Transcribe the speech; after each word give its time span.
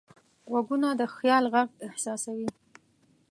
غوږونه 0.49 0.89
د 0.99 1.01
خیال 1.15 1.43
غږ 1.53 1.69
احساسوي 1.87 2.47